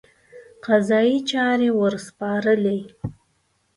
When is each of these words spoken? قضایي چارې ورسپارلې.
قضایي 0.65 1.17
چارې 1.31 1.69
ورسپارلې. 1.79 2.79